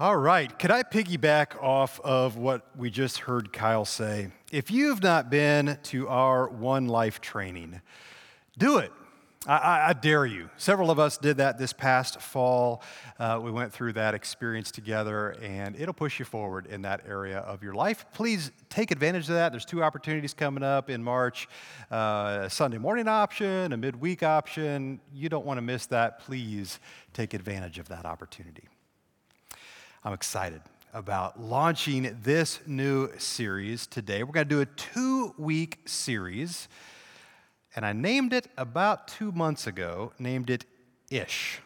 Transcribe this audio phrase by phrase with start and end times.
[0.00, 0.58] All right.
[0.58, 4.28] Could I piggyback off of what we just heard Kyle say?
[4.50, 7.82] If you've not been to our One Life training,
[8.56, 8.92] do it.
[9.46, 10.48] I, I, I dare you.
[10.56, 12.82] Several of us did that this past fall.
[13.18, 17.40] Uh, we went through that experience together, and it'll push you forward in that area
[17.40, 18.06] of your life.
[18.14, 19.52] Please take advantage of that.
[19.52, 21.46] There's two opportunities coming up in March
[21.92, 24.98] uh, a Sunday morning option, a midweek option.
[25.12, 26.20] You don't want to miss that.
[26.20, 26.80] Please
[27.12, 28.66] take advantage of that opportunity.
[30.02, 30.62] I'm excited
[30.94, 34.22] about launching this new series today.
[34.22, 36.68] We're going to do a two week series,
[37.76, 40.64] and I named it about two months ago, named it
[41.10, 41.60] Ish.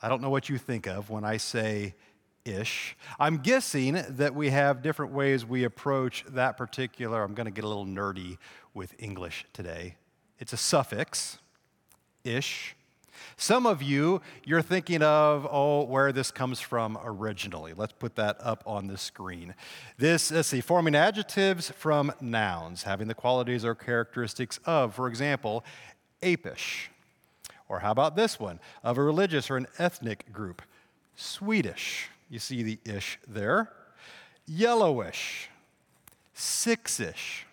[0.00, 1.96] I don't know what you think of when I say
[2.44, 2.96] ish.
[3.18, 7.24] I'm guessing that we have different ways we approach that particular.
[7.24, 8.38] I'm going to get a little nerdy
[8.74, 9.96] with English today.
[10.38, 11.38] It's a suffix,
[12.22, 12.76] ish.
[13.36, 17.72] Some of you, you're thinking of, oh, where this comes from originally.
[17.74, 19.54] Let's put that up on the screen.
[19.98, 25.64] This, let's see, forming adjectives from nouns, having the qualities or characteristics of, for example,
[26.22, 26.88] apish.
[27.68, 30.62] Or how about this one, of a religious or an ethnic group?
[31.16, 32.08] Swedish.
[32.28, 33.72] You see the ish there.
[34.46, 35.48] Yellowish.
[36.34, 37.45] Sixish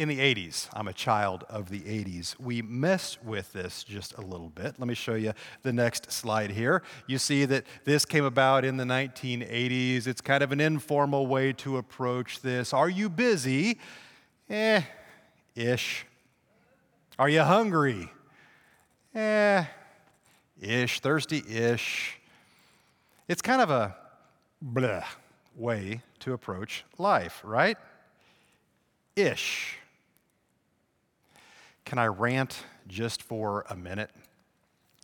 [0.00, 4.22] in the 80s, I'm a child of the 80s, we messed with this just a
[4.22, 4.76] little bit.
[4.78, 6.82] Let me show you the next slide here.
[7.06, 10.06] You see that this came about in the 1980s.
[10.06, 12.72] It's kind of an informal way to approach this.
[12.72, 13.78] Are you busy?
[14.48, 14.80] Eh,
[15.54, 16.06] ish.
[17.18, 18.10] Are you hungry?
[19.14, 19.64] Eh,
[20.62, 21.00] ish.
[21.00, 22.18] Thirsty ish.
[23.28, 23.94] It's kind of a
[24.62, 25.04] blah
[25.54, 27.76] way to approach life, right?
[29.14, 29.76] Ish.
[31.90, 34.10] Can I rant just for a minute?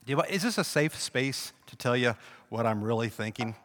[0.06, 2.14] Is this a safe space to tell you
[2.48, 3.56] what I'm really thinking?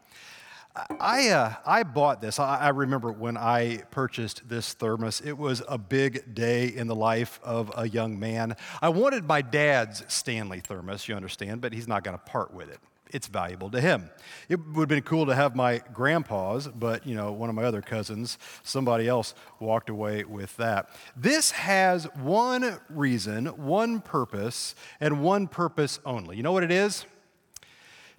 [0.99, 2.39] I, uh, I bought this.
[2.39, 6.95] I, I, remember when I purchased this thermos, it was a big day in the
[6.95, 8.55] life of a young man.
[8.81, 12.71] I wanted my dad's Stanley thermos, you understand, but he's not going to part with
[12.71, 12.79] it
[13.11, 14.09] it's valuable to him.
[14.49, 17.63] It would have been cool to have my grandpa's, but you know, one of my
[17.63, 20.89] other cousins, somebody else walked away with that.
[21.15, 26.37] This has one reason, one purpose, and one purpose only.
[26.37, 27.05] You know what it is?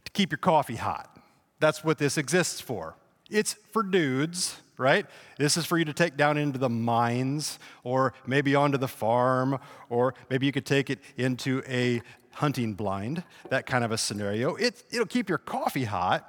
[0.05, 1.17] To keep your coffee hot.
[1.59, 2.97] That's what this exists for.
[3.31, 5.07] It's for dudes, right?
[5.39, 9.59] This is for you to take down into the mines or maybe onto the farm,
[9.89, 12.03] or maybe you could take it into a
[12.35, 14.55] hunting blind, that kind of a scenario.
[14.57, 16.29] It, it'll keep your coffee hot.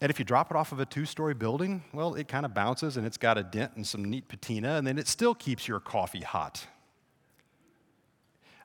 [0.00, 2.54] And if you drop it off of a two story building, well, it kind of
[2.54, 5.68] bounces and it's got a dent and some neat patina, and then it still keeps
[5.68, 6.66] your coffee hot.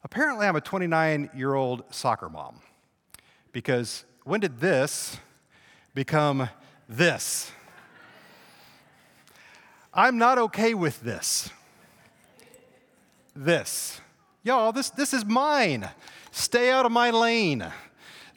[0.04, 2.62] Apparently, I'm a 29 year old soccer mom
[3.52, 5.18] because when did this
[5.94, 6.48] become
[6.88, 7.52] this?
[9.94, 11.50] I'm not okay with this.
[13.36, 14.00] This.
[14.46, 15.90] Y'all, this, this is mine.
[16.30, 17.66] Stay out of my lane.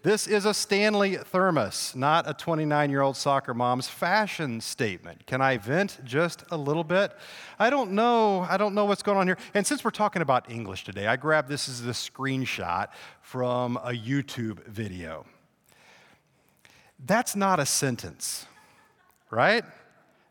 [0.02, 5.26] This is a Stanley thermos, not a 29 year old soccer mom's fashion statement.
[5.26, 7.12] Can I vent just a little bit?
[7.58, 8.46] I don't know.
[8.48, 9.36] I don't know what's going on here.
[9.52, 12.88] And since we're talking about English today, I grabbed this as a screenshot
[13.20, 15.26] from a YouTube video.
[17.04, 18.46] That's not a sentence,
[19.30, 19.62] right?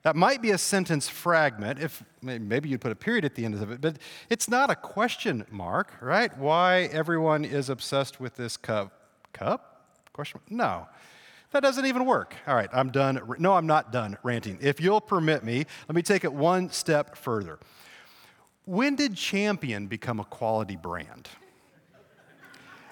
[0.07, 3.55] That might be a sentence fragment, if maybe you'd put a period at the end
[3.55, 3.97] of it, but
[4.29, 6.31] it's not a question mark, right?
[6.37, 8.93] Why everyone is obsessed with this cup.
[9.33, 9.89] Cup?
[10.13, 10.39] Question?
[10.49, 10.87] No.
[11.51, 12.35] That doesn't even work.
[12.47, 13.19] All right, I'm done.
[13.37, 14.59] No, I'm not done ranting.
[14.61, 17.59] If you'll permit me, let me take it one step further.
[18.63, 21.27] When did Champion become a quality brand?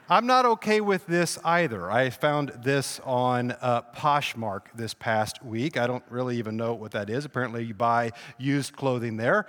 [0.07, 1.89] I'm not okay with this either.
[1.89, 5.77] I found this on uh, Poshmark this past week.
[5.77, 7.25] I don't really even know what that is.
[7.25, 9.47] Apparently, you buy used clothing there.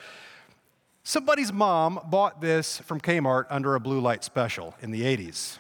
[1.03, 5.59] Somebody's mom bought this from Kmart under a blue light special in the 80s.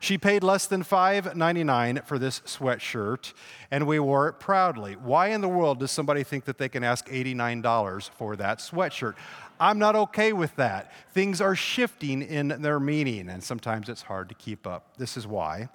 [0.00, 3.34] She paid less than $5.99 for this sweatshirt,
[3.70, 4.94] and we wore it proudly.
[4.94, 9.14] Why in the world does somebody think that they can ask $89 for that sweatshirt?
[9.62, 10.90] I'm not okay with that.
[11.12, 14.96] Things are shifting in their meaning, and sometimes it's hard to keep up.
[14.96, 15.68] This is why.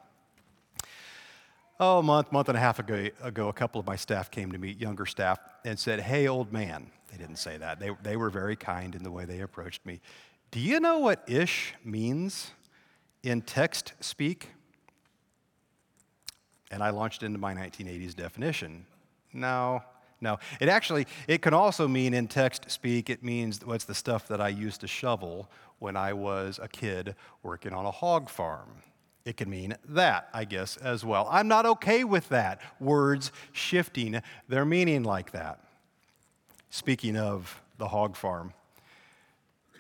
[1.80, 4.52] Oh, a month, month and a half ago, ago, a couple of my staff came
[4.52, 6.92] to me, younger staff, and said, Hey, old man.
[7.10, 7.80] They didn't say that.
[7.80, 10.02] They, they were very kind in the way they approached me.
[10.52, 12.52] Do you know what ish means
[13.24, 14.50] in text speak?
[16.72, 18.86] And I launched into my 1980s definition.
[19.32, 19.82] No,
[20.20, 24.28] no, it actually, it can also mean in text speak, it means what's the stuff
[24.28, 25.50] that I used to shovel
[25.80, 28.70] when I was a kid working on a hog farm.
[29.26, 31.28] It can mean that, I guess, as well.
[31.30, 32.62] I'm not okay with that.
[32.80, 35.60] Words shifting their meaning like that.
[36.70, 38.54] Speaking of the hog farm,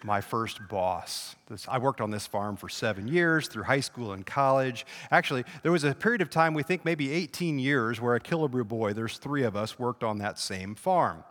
[0.04, 1.36] my first boss.
[1.50, 4.86] This, I worked on this farm for seven years through high school and college.
[5.12, 8.68] Actually, there was a period of time, we think maybe 18 years, where a Killebrew
[8.68, 11.24] boy, there's three of us, worked on that same farm.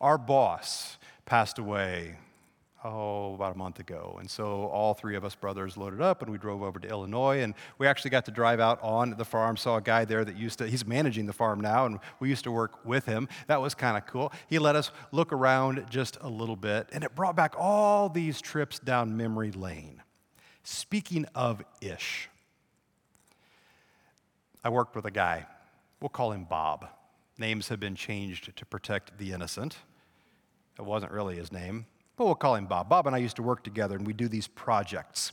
[0.00, 2.16] Our boss passed away
[2.84, 4.16] oh, about a month ago.
[4.18, 7.40] And so all three of us brothers loaded up and we drove over to Illinois.
[7.40, 10.36] And we actually got to drive out on the farm, saw a guy there that
[10.36, 13.28] used to, he's managing the farm now, and we used to work with him.
[13.46, 14.32] That was kind of cool.
[14.48, 18.40] He let us look around just a little bit, and it brought back all these
[18.40, 20.02] trips down memory lane.
[20.64, 22.28] Speaking of Ish,
[24.64, 25.46] I worked with a guy.
[26.00, 26.86] We'll call him Bob.
[27.38, 29.78] Names have been changed to protect the innocent.
[30.78, 31.86] It wasn't really his name
[32.16, 32.88] but we'll call him Bob.
[32.88, 35.32] Bob and I used to work together, and we do these projects.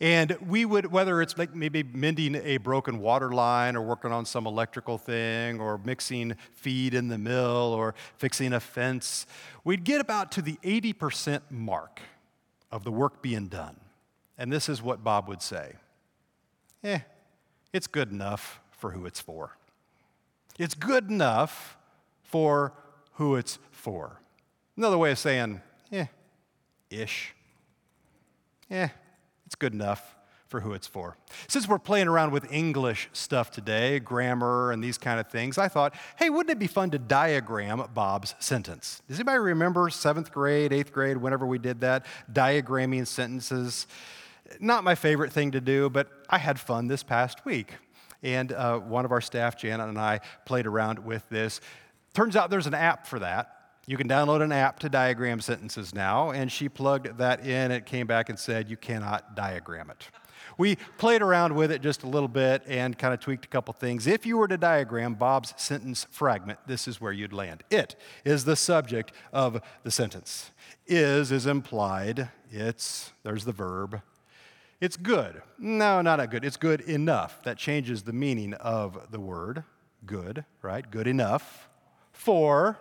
[0.00, 4.26] And we would, whether it's like maybe mending a broken water line or working on
[4.26, 9.26] some electrical thing or mixing feed in the mill or fixing a fence,
[9.64, 12.00] we'd get about to the 80% mark
[12.70, 13.76] of the work being done.
[14.36, 15.74] And this is what Bob would say
[16.84, 17.00] Eh,
[17.72, 19.56] it's good enough for who it's for.
[20.58, 21.76] It's good enough
[22.22, 22.74] for
[23.14, 24.20] who it's for.
[24.76, 26.06] Another way of saying, eh,
[26.90, 27.34] ish.
[28.70, 28.88] Eh,
[29.44, 30.16] it's good enough
[30.48, 31.16] for who it's for.
[31.48, 35.68] Since we're playing around with English stuff today, grammar and these kind of things, I
[35.68, 39.02] thought, hey, wouldn't it be fun to diagram Bob's sentence?
[39.08, 42.06] Does anybody remember seventh grade, eighth grade, whenever we did that?
[42.32, 43.86] Diagramming sentences.
[44.60, 47.72] Not my favorite thing to do, but I had fun this past week.
[48.22, 51.60] And uh, one of our staff, Janet, and I played around with this.
[52.14, 53.55] Turns out there's an app for that.
[53.88, 57.70] You can download an app to diagram sentences now, and she plugged that in.
[57.70, 60.08] It came back and said, You cannot diagram it.
[60.58, 63.74] We played around with it just a little bit and kind of tweaked a couple
[63.74, 64.06] things.
[64.06, 67.62] If you were to diagram Bob's sentence fragment, this is where you'd land.
[67.70, 67.94] It
[68.24, 70.50] is the subject of the sentence.
[70.86, 72.30] Is is implied.
[72.50, 74.00] It's, there's the verb.
[74.80, 75.42] It's good.
[75.58, 76.44] No, not good.
[76.44, 77.42] It's good enough.
[77.44, 79.64] That changes the meaning of the word.
[80.04, 80.88] Good, right?
[80.90, 81.68] Good enough.
[82.12, 82.78] For,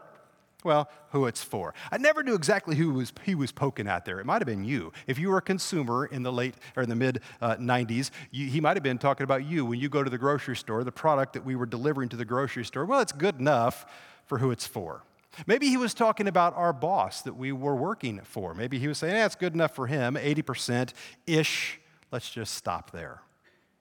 [0.65, 1.73] well, who it's for.
[1.91, 4.19] I never knew exactly who was, he was poking at there.
[4.19, 4.91] It might have been you.
[5.07, 8.47] If you were a consumer in the late or in the mid uh, 90s, you,
[8.47, 10.91] he might have been talking about you when you go to the grocery store, the
[10.91, 12.85] product that we were delivering to the grocery store.
[12.85, 13.85] Well, it's good enough
[14.25, 15.03] for who it's for.
[15.47, 18.53] Maybe he was talking about our boss that we were working for.
[18.53, 20.93] Maybe he was saying, yeah, it's good enough for him, 80%
[21.27, 21.79] ish.
[22.11, 23.21] Let's just stop there.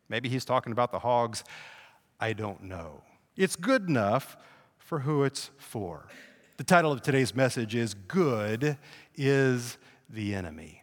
[0.08, 1.44] Maybe he's talking about the hogs.
[2.20, 3.02] I don't know.
[3.36, 4.36] It's good enough
[4.78, 6.06] for who it's for.
[6.56, 8.78] The title of today's message is Good
[9.16, 9.76] is
[10.08, 10.82] the Enemy.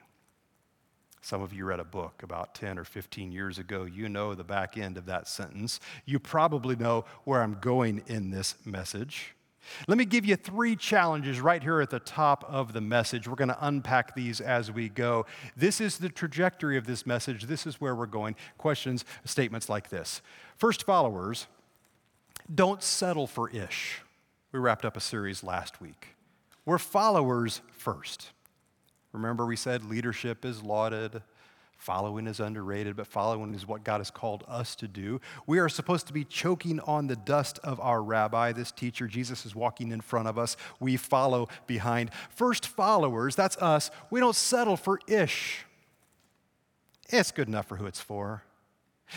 [1.22, 3.86] Some of you read a book about 10 or 15 years ago.
[3.86, 5.80] You know the back end of that sentence.
[6.04, 9.34] You probably know where I'm going in this message.
[9.88, 13.26] Let me give you three challenges right here at the top of the message.
[13.26, 15.26] We're going to unpack these as we go.
[15.56, 17.44] This is the trajectory of this message.
[17.44, 18.36] This is where we're going.
[18.58, 20.22] Questions, statements like this.
[20.58, 21.48] First, followers,
[22.54, 24.02] don't settle for ish.
[24.52, 26.10] We wrapped up a series last week.
[26.66, 28.32] We're followers first.
[29.14, 31.22] Remember, we said leadership is lauded,
[31.78, 35.22] following is underrated, but following is what God has called us to do.
[35.48, 39.08] We are supposed to be choking on the dust of our rabbi, this teacher.
[39.08, 40.58] Jesus is walking in front of us.
[40.82, 42.12] We follow behind.
[42.30, 45.66] First followers, that's us, we don't settle for ish.
[47.10, 48.44] It's good enough for who it's for.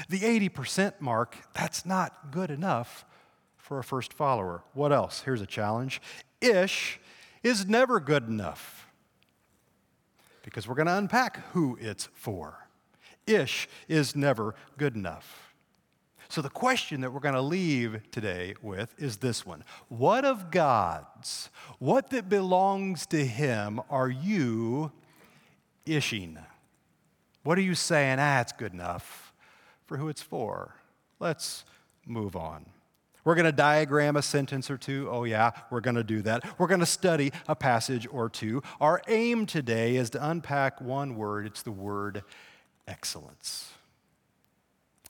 [0.09, 3.05] The 80% mark, that's not good enough
[3.65, 4.63] for a first follower.
[4.75, 5.23] What else?
[5.23, 6.03] Here's a challenge
[6.43, 7.01] ish
[7.43, 8.87] is never good enough
[10.43, 12.69] because we're going to unpack who it's for.
[13.27, 15.55] Ish is never good enough.
[16.29, 20.51] So, the question that we're going to leave today with is this one What of
[20.51, 24.93] God's, what that belongs to Him, are you
[25.87, 26.37] ishing?
[27.45, 28.19] What are you saying?
[28.21, 29.33] Ah, it's good enough
[29.87, 30.77] for who it's for.
[31.19, 31.65] Let's
[32.07, 32.67] move on.
[33.25, 35.09] We're going to diagram a sentence or two.
[35.11, 36.59] Oh, yeah, we're going to do that.
[36.59, 38.63] We're going to study a passage or two.
[38.81, 42.23] Our aim today is to unpack one word it's the word
[42.87, 43.73] excellence.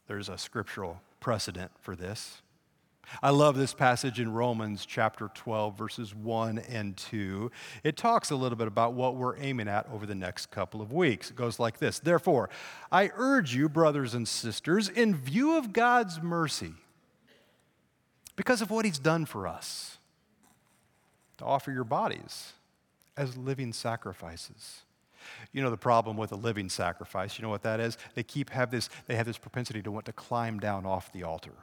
[0.07, 2.43] There's a scriptural precedent for this.
[3.23, 7.51] I love this passage in Romans chapter 12, verses 1 and 2.
[7.83, 10.93] It talks a little bit about what we're aiming at over the next couple of
[10.93, 11.31] weeks.
[11.31, 12.51] It goes like this Therefore,
[12.91, 16.75] I urge you, brothers and sisters, in view of God's mercy,
[18.37, 19.99] because of what he's done for us.
[21.39, 22.53] To offer your bodies
[23.17, 24.83] as living sacrifices,
[25.53, 27.39] You know the problem with a living sacrifice.
[27.39, 27.97] You know what that is?
[28.15, 31.23] They keep have this, they have this propensity to want to climb down off the
[31.23, 31.55] altar.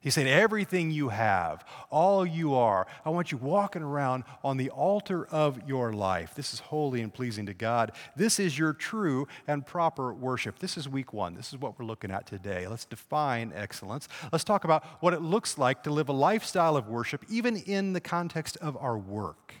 [0.00, 4.70] He's saying, everything you have, all you are, I want you walking around on the
[4.70, 6.34] altar of your life.
[6.34, 7.90] This is holy and pleasing to God.
[8.14, 10.60] This is your true and proper worship.
[10.60, 11.34] This is week one.
[11.34, 12.68] This is what we're looking at today.
[12.68, 14.06] Let's define excellence.
[14.30, 17.92] Let's talk about what it looks like to live a lifestyle of worship, even in
[17.92, 19.54] the context of our work,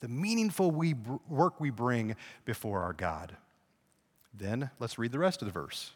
[0.00, 0.94] the meaningful we,
[1.28, 3.36] work we bring before our God.
[4.34, 5.92] Then let's read the rest of the verse.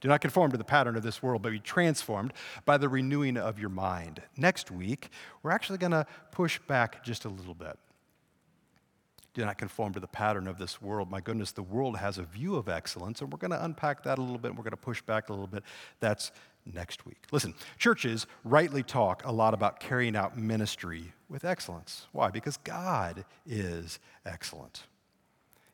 [0.00, 2.32] Do not conform to the pattern of this world, but be transformed
[2.64, 4.22] by the renewing of your mind.
[4.36, 5.10] Next week,
[5.42, 7.78] we're actually going to push back just a little bit.
[9.32, 11.10] Do not conform to the pattern of this world.
[11.10, 14.18] My goodness, the world has a view of excellence, and we're going to unpack that
[14.18, 15.62] a little bit, and we're going to push back a little bit.
[16.00, 16.32] That's
[16.64, 17.18] next week.
[17.32, 22.06] Listen, churches rightly talk a lot about carrying out ministry with excellence.
[22.12, 22.30] Why?
[22.30, 24.84] Because God is excellent.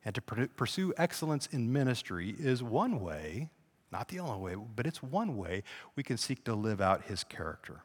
[0.04, 3.48] And to pursue excellence in ministry is one way
[3.92, 5.62] not the only way, but it's one way
[5.94, 7.82] we can seek to live out his character.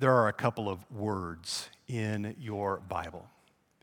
[0.00, 3.28] There are a couple of words in your Bible.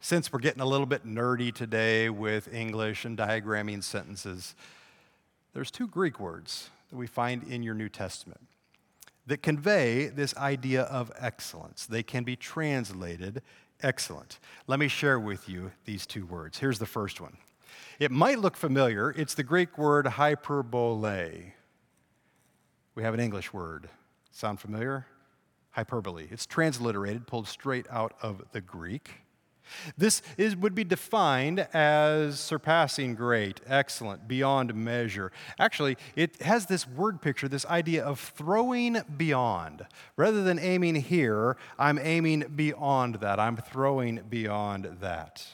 [0.01, 4.55] Since we're getting a little bit nerdy today with English and diagramming sentences,
[5.53, 8.41] there's two Greek words that we find in your New Testament
[9.27, 11.85] that convey this idea of excellence.
[11.85, 13.41] They can be translated
[13.81, 14.39] excellent.
[14.67, 16.57] Let me share with you these two words.
[16.57, 17.37] Here's the first one
[18.01, 19.11] it might look familiar.
[19.11, 21.51] It's the Greek word hyperbole.
[22.95, 23.89] We have an English word.
[24.31, 25.05] Sound familiar?
[25.69, 26.27] Hyperbole.
[26.31, 29.11] It's transliterated, pulled straight out of the Greek.
[29.95, 35.31] This is, would be defined as surpassing great, excellent, beyond measure.
[35.59, 39.85] Actually, it has this word picture, this idea of throwing beyond.
[40.17, 43.39] Rather than aiming here, I'm aiming beyond that.
[43.39, 45.45] I'm throwing beyond that.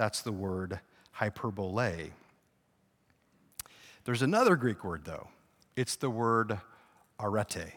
[0.00, 0.80] That's the word
[1.10, 2.12] hyperbole.
[4.06, 5.28] There's another Greek word, though.
[5.76, 6.58] It's the word
[7.22, 7.74] arete.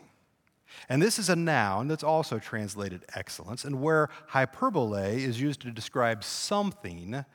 [0.88, 3.66] And this is a noun that's also translated excellence.
[3.66, 7.26] And where hyperbole is used to describe something,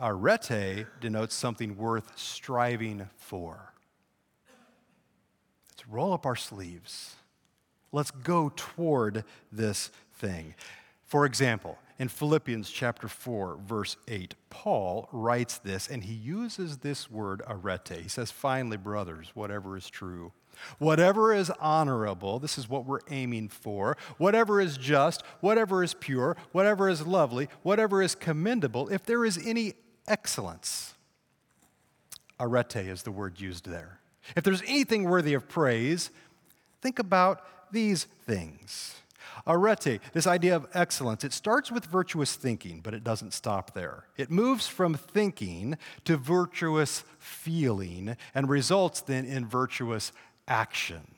[0.00, 3.72] arete denotes something worth striving for.
[5.72, 7.16] Let's roll up our sleeves.
[7.90, 10.54] Let's go toward this thing.
[11.04, 17.10] For example, in Philippians chapter 4, verse 8, Paul writes this, and he uses this
[17.10, 18.00] word arete.
[18.02, 20.32] He says, Finally, brothers, whatever is true,
[20.78, 26.36] whatever is honorable, this is what we're aiming for, whatever is just, whatever is pure,
[26.52, 29.74] whatever is lovely, whatever is commendable, if there is any
[30.06, 30.94] excellence,
[32.38, 34.00] arete is the word used there.
[34.34, 36.10] If there's anything worthy of praise,
[36.82, 38.96] think about these things.
[39.46, 44.06] Arete, this idea of excellence, it starts with virtuous thinking, but it doesn't stop there.
[44.16, 50.12] It moves from thinking to virtuous feeling and results then in virtuous
[50.48, 51.14] action.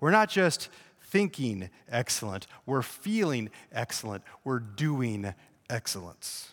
[0.00, 0.68] We're not just
[1.02, 5.34] thinking excellent, we're feeling excellent, we're doing
[5.68, 6.50] excellence.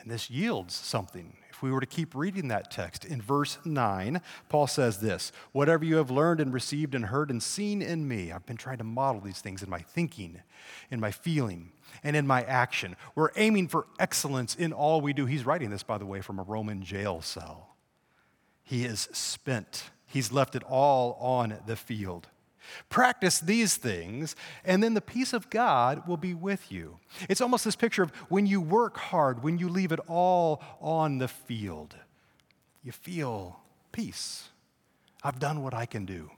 [0.00, 4.20] And this yields something if we were to keep reading that text, in verse 9,
[4.50, 8.30] Paul says this Whatever you have learned and received and heard and seen in me,
[8.30, 10.42] I've been trying to model these things in my thinking,
[10.90, 11.72] in my feeling,
[12.04, 12.94] and in my action.
[13.14, 15.24] We're aiming for excellence in all we do.
[15.24, 17.74] He's writing this, by the way, from a Roman jail cell.
[18.62, 22.28] He is spent, he's left it all on the field.
[22.88, 26.98] Practice these things, and then the peace of God will be with you.
[27.28, 31.18] It's almost this picture of when you work hard, when you leave it all on
[31.18, 31.96] the field,
[32.82, 33.60] you feel
[33.92, 34.48] peace.
[35.22, 36.30] I've done what I can do.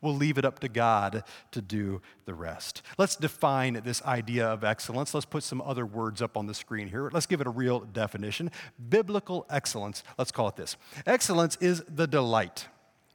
[0.00, 2.82] We'll leave it up to God to do the rest.
[2.98, 5.12] Let's define this idea of excellence.
[5.14, 7.10] Let's put some other words up on the screen here.
[7.12, 8.50] Let's give it a real definition.
[8.88, 10.76] Biblical excellence, let's call it this.
[11.06, 12.68] Excellence is the delight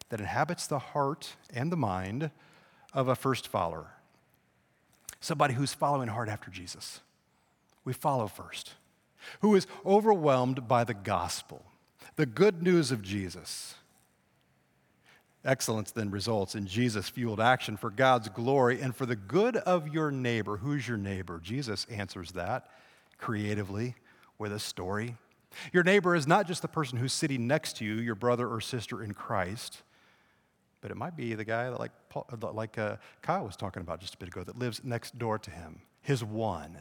[0.10, 2.32] that inhabits the heart and the mind
[2.94, 3.88] of a first follower.
[5.20, 7.00] Somebody who's following hard after Jesus.
[7.86, 8.74] We follow first.
[9.42, 11.64] Who is overwhelmed by the gospel,
[12.16, 13.76] the good news of Jesus.
[15.46, 19.88] Excellence then results in Jesus fueled action for God's glory and for the good of
[19.90, 20.58] your neighbor.
[20.58, 21.40] Who's your neighbor?
[21.42, 22.70] Jesus answers that
[23.18, 23.96] creatively
[24.38, 25.16] with a story.
[25.72, 28.60] Your neighbor is not just the person who's sitting next to you, your brother or
[28.60, 29.84] sister in Christ
[30.84, 34.02] but it might be the guy that like, Paul, like uh, Kyle was talking about
[34.02, 36.78] just a bit ago that lives next door to him, his one.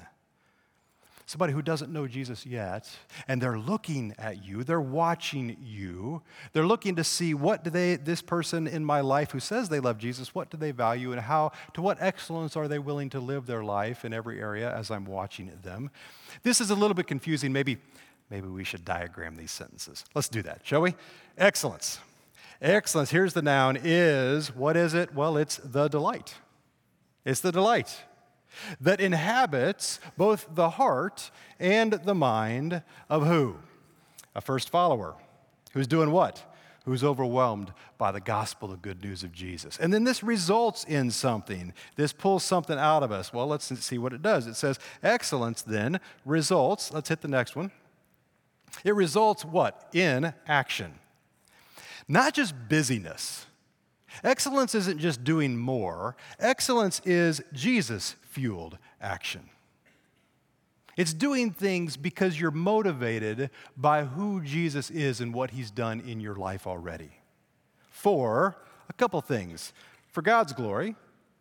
[1.26, 2.90] somebody who doesn't know Jesus yet,
[3.26, 7.96] and they're looking at you, they're watching you, they're looking to see what do they,
[7.96, 11.20] this person in my life who says they love Jesus, what do they value and
[11.20, 14.90] how, to what excellence are they willing to live their life in every area as
[14.90, 15.90] I'm watching them.
[16.42, 17.52] This is a little bit confusing.
[17.52, 17.78] Maybe,
[18.30, 20.04] maybe we should diagram these sentences.
[20.14, 20.94] Let's do that, shall we?
[21.38, 21.98] Excellence.
[22.62, 25.12] Excellence, here's the noun, is, what is it?
[25.12, 26.36] Well, it's the delight.
[27.24, 28.04] It's the delight
[28.80, 33.56] that inhabits both the heart and the mind of who?
[34.36, 35.16] A first follower.
[35.72, 36.44] Who's doing what?
[36.84, 39.76] Who's overwhelmed by the gospel, the good news of Jesus.
[39.78, 41.72] And then this results in something.
[41.96, 43.32] This pulls something out of us.
[43.32, 44.46] Well, let's see what it does.
[44.46, 47.72] It says, excellence then results, let's hit the next one.
[48.84, 49.88] It results what?
[49.92, 50.94] In action.
[52.08, 53.46] Not just busyness.
[54.22, 59.48] Excellence isn't just doing more, excellence is Jesus fueled action.
[60.96, 66.20] It's doing things because you're motivated by who Jesus is and what he's done in
[66.20, 67.12] your life already.
[67.90, 68.56] For
[68.90, 69.72] a couple things
[70.10, 70.94] for God's glory,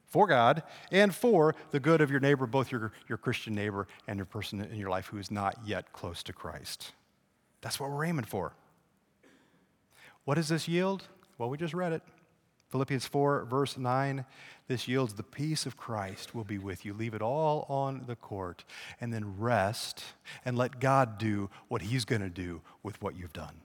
[0.06, 4.18] for God, and for the good of your neighbor, both your, your Christian neighbor and
[4.18, 6.94] your person in your life who is not yet close to Christ.
[7.60, 8.54] That's what we're aiming for.
[10.26, 11.08] What does this yield?
[11.38, 12.02] Well, we just read it.
[12.70, 14.26] Philippians 4, verse 9,
[14.68, 16.94] this yields the peace of Christ will be with you.
[16.94, 18.64] Leave it all on the court
[19.02, 20.04] and then rest
[20.46, 23.56] and let God do what He's going to do with what you've done.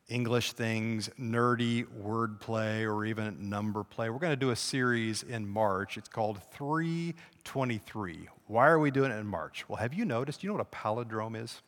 [0.07, 4.09] English things, nerdy wordplay, or even number play.
[4.09, 5.97] We're going to do a series in March.
[5.97, 8.27] It's called 323.
[8.47, 9.67] Why are we doing it in March?
[9.67, 10.43] Well, have you noticed?
[10.43, 11.61] You know what a palindrome is?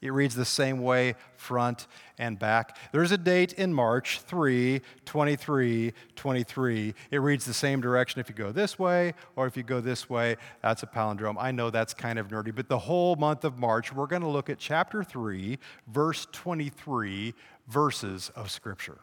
[0.00, 1.86] It reads the same way, front
[2.18, 2.76] and back.
[2.92, 6.94] There's a date in March, 3, 23, 23.
[7.10, 10.08] It reads the same direction if you go this way or if you go this
[10.08, 10.36] way.
[10.62, 11.36] That's a palindrome.
[11.38, 14.28] I know that's kind of nerdy, but the whole month of March, we're going to
[14.28, 17.34] look at chapter 3, verse 23
[17.66, 18.98] verses of Scripture.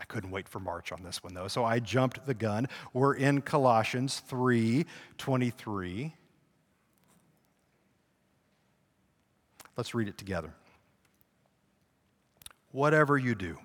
[0.00, 2.68] I couldn't wait for March on this one, though, so I jumped the gun.
[2.92, 6.14] We're in Colossians 3, 23.
[9.78, 10.54] Let's read it together.
[12.72, 13.58] Whatever you do,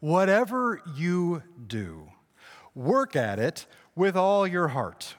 [0.00, 2.08] whatever you do,
[2.74, 5.14] work at it with all your heart,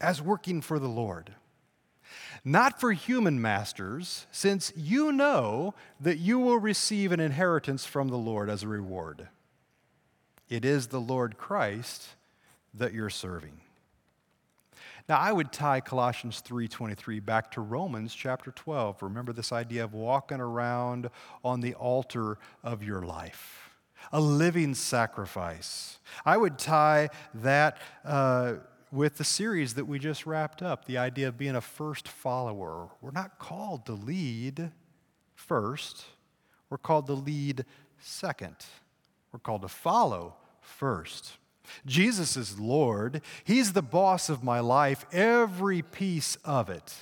[0.00, 1.34] as working for the Lord.
[2.44, 8.16] Not for human masters, since you know that you will receive an inheritance from the
[8.16, 9.26] Lord as a reward.
[10.48, 12.10] It is the Lord Christ
[12.72, 13.60] that you're serving.
[15.08, 19.02] Now, I would tie Colossians 3:23 back to Romans chapter 12.
[19.02, 21.10] Remember this idea of walking around
[21.44, 23.70] on the altar of your life,
[24.12, 25.98] a living sacrifice.
[26.24, 28.54] I would tie that uh,
[28.92, 32.88] with the series that we just wrapped up, the idea of being a first follower.
[33.00, 34.72] We're not called to lead
[35.34, 36.04] first,
[36.68, 37.64] we're called to lead
[37.98, 38.56] second.
[39.32, 41.32] We're called to follow first.
[41.86, 43.22] Jesus is Lord.
[43.44, 46.94] He's the boss of my life, every piece of it.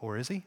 [0.00, 0.44] Or is he?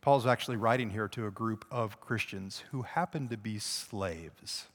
[0.00, 4.66] Paul's actually writing here to a group of Christians who happen to be slaves.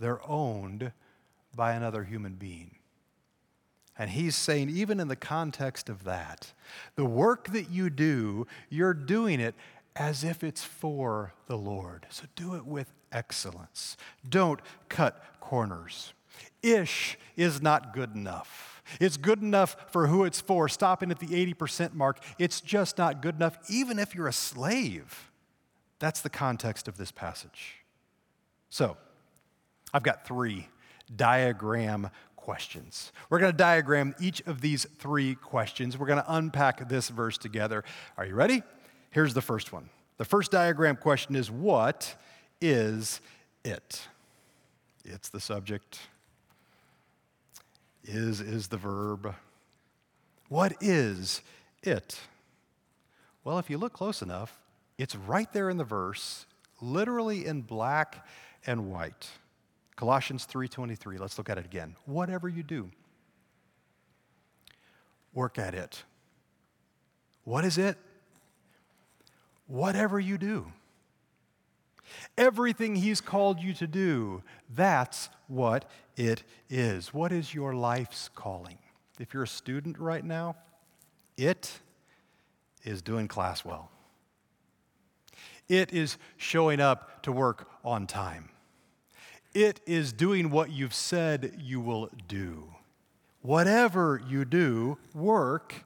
[0.00, 0.90] They're owned
[1.54, 2.74] by another human being.
[3.96, 6.52] And he's saying, even in the context of that,
[6.96, 9.54] the work that you do, you're doing it
[9.94, 12.06] as if it's for the Lord.
[12.10, 13.96] So do it with excellence.
[14.28, 16.12] Don't cut corners.
[16.62, 18.82] Ish is not good enough.
[19.00, 22.22] It's good enough for who it's for, stopping at the 80% mark.
[22.38, 25.30] It's just not good enough, even if you're a slave.
[25.98, 27.76] That's the context of this passage.
[28.68, 28.96] So,
[29.92, 30.68] I've got three
[31.14, 33.12] diagram questions.
[33.30, 35.96] We're going to diagram each of these three questions.
[35.96, 37.84] We're going to unpack this verse together.
[38.18, 38.62] Are you ready?
[39.10, 39.88] Here's the first one.
[40.18, 42.16] The first diagram question is What
[42.64, 43.20] is
[43.62, 44.08] it?
[45.04, 46.00] It's the subject.
[48.04, 49.34] Is is the verb.
[50.48, 51.42] What is
[51.82, 52.18] it?
[53.44, 54.58] Well, if you look close enough,
[54.96, 56.46] It's right there in the verse,
[56.80, 58.26] literally in black
[58.64, 59.28] and white.
[59.96, 61.18] Colossians 3:23.
[61.18, 61.96] Let's look at it again.
[62.06, 62.90] Whatever you do,
[65.32, 66.04] work at it.
[67.42, 67.98] What is it?
[69.66, 70.72] Whatever you do.
[72.36, 74.42] Everything He's called you to do,
[74.74, 75.84] that's what
[76.16, 77.12] it is.
[77.12, 78.78] What is your life's calling?
[79.18, 80.56] If you're a student right now,
[81.36, 81.80] it
[82.82, 83.90] is doing class well.
[85.68, 88.50] It is showing up to work on time.
[89.54, 92.74] It is doing what you've said you will do.
[93.40, 95.84] Whatever you do, work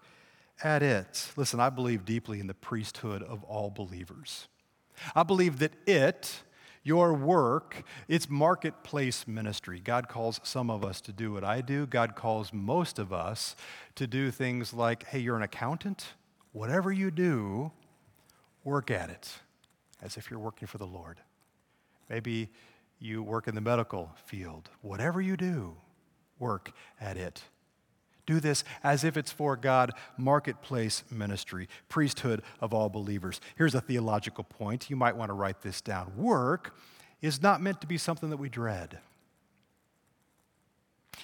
[0.62, 1.31] at it.
[1.37, 4.48] Listen, I believe deeply in the priesthood of all believers.
[5.15, 6.43] I believe that it,
[6.83, 9.81] your work, it's marketplace ministry.
[9.81, 11.87] God calls some of us to do what I do.
[11.87, 13.57] God calls most of us
[13.95, 16.15] to do things like, hey, you're an accountant.
[16.53, 17.73] Whatever you do,
[18.65, 19.31] work at it
[20.03, 21.19] as if you're working for the Lord.
[22.09, 22.49] Maybe
[22.99, 24.71] you work in the medical field.
[24.81, 25.77] Whatever you do,
[26.39, 27.43] work at it.
[28.29, 33.41] Do this as if it's for God, marketplace ministry, priesthood of all believers.
[33.57, 34.91] Here's a theological point.
[34.91, 36.12] You might want to write this down.
[36.14, 36.77] Work
[37.23, 38.99] is not meant to be something that we dread.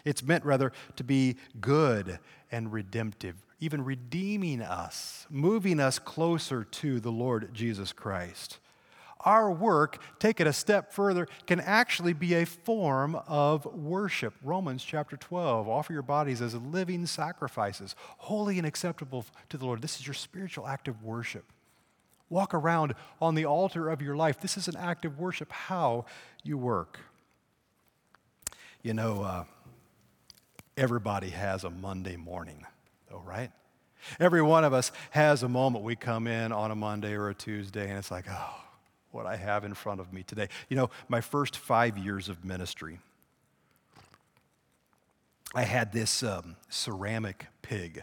[0.07, 7.01] It's meant rather to be good and redemptive, even redeeming us, moving us closer to
[7.01, 8.61] the Lord Jesus Christ
[9.25, 14.35] our work, take it a step further, can actually be a form of worship.
[14.43, 19.83] Romans chapter 12 offer your bodies as living sacrifices, holy and acceptable to the Lord.
[19.83, 21.45] This is your spiritual act of worship.
[22.29, 24.41] Walk around on the altar of your life.
[24.41, 26.07] This is an act of worship, how
[26.43, 26.99] you work.
[28.83, 29.45] You know, uh,
[30.77, 32.67] everybody has a Monday morning,
[33.11, 33.51] though, right?
[34.21, 37.35] Every one of us has a moment we come in on a Monday or a
[37.35, 38.64] Tuesday, and it's like, oh,
[39.15, 40.49] what I have in front of me today.
[40.69, 42.99] You know, my first five years of ministry,
[45.55, 48.03] I had this um, ceramic pig.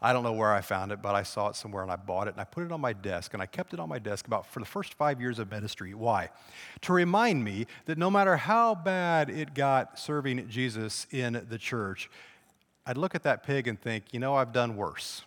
[0.00, 2.28] I don't know where I found it, but I saw it somewhere and I bought
[2.28, 4.28] it and I put it on my desk and I kept it on my desk
[4.28, 5.92] about for the first five years of ministry.
[5.92, 6.28] Why?
[6.82, 12.08] To remind me that no matter how bad it got serving Jesus in the church,
[12.86, 15.22] I'd look at that pig and think, you know, I've done worse.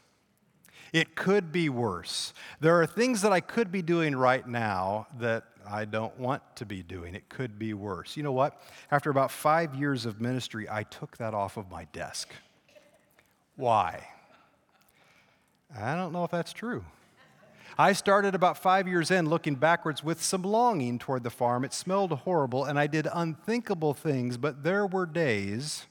[0.94, 2.34] It could be worse.
[2.60, 6.66] There are things that I could be doing right now that I don't want to
[6.66, 7.16] be doing.
[7.16, 8.18] It could be worse.
[8.18, 8.62] You know what?
[8.90, 12.30] After about five years of ministry, I took that off of my desk.
[13.56, 14.08] Why?
[15.80, 16.84] I don't know if that's true.
[17.78, 21.64] I started about five years in looking backwards with some longing toward the farm.
[21.64, 25.86] It smelled horrible, and I did unthinkable things, but there were days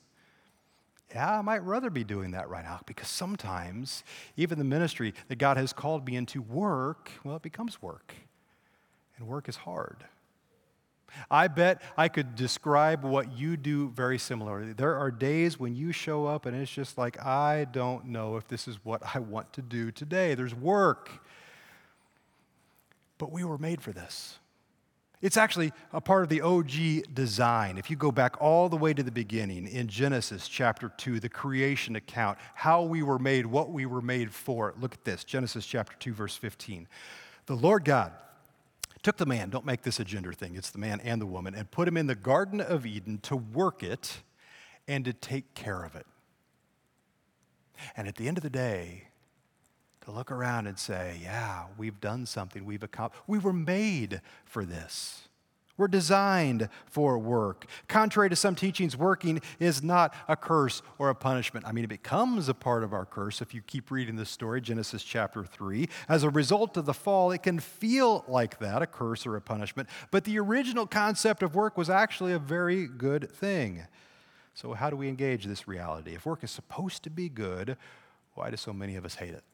[1.14, 4.04] yeah, I might rather be doing that right now because sometimes
[4.36, 8.14] even the ministry that God has called me into work, well, it becomes work.
[9.16, 10.04] And work is hard.
[11.30, 14.72] I bet I could describe what you do very similarly.
[14.72, 18.46] There are days when you show up and it's just like, I don't know if
[18.46, 20.34] this is what I want to do today.
[20.34, 21.10] There's work.
[23.18, 24.38] But we were made for this.
[25.22, 27.76] It's actually a part of the OG design.
[27.76, 31.28] If you go back all the way to the beginning in Genesis chapter 2, the
[31.28, 34.72] creation account, how we were made, what we were made for.
[34.80, 36.88] Look at this Genesis chapter 2, verse 15.
[37.46, 38.12] The Lord God
[39.02, 41.54] took the man, don't make this a gender thing, it's the man and the woman,
[41.54, 44.22] and put him in the Garden of Eden to work it
[44.88, 46.06] and to take care of it.
[47.94, 49.08] And at the end of the day,
[50.02, 53.22] to look around and say, yeah, we've done something, we've accomplished.
[53.26, 55.28] We were made for this.
[55.80, 57.64] We're designed for work.
[57.88, 61.66] Contrary to some teachings, working is not a curse or a punishment.
[61.66, 64.60] I mean, it becomes a part of our curse if you keep reading this story,
[64.60, 65.88] Genesis chapter 3.
[66.06, 69.40] As a result of the fall, it can feel like that, a curse or a
[69.40, 69.88] punishment.
[70.10, 73.86] But the original concept of work was actually a very good thing.
[74.52, 76.14] So, how do we engage this reality?
[76.14, 77.78] If work is supposed to be good,
[78.34, 79.44] why do so many of us hate it?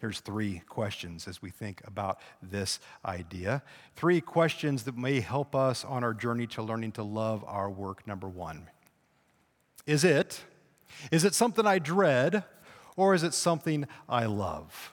[0.00, 3.62] Here's three questions as we think about this idea.
[3.94, 8.06] Three questions that may help us on our journey to learning to love our work.
[8.06, 8.68] Number one
[9.86, 10.42] Is it?
[11.10, 12.44] Is it something I dread
[12.96, 14.92] or is it something I love?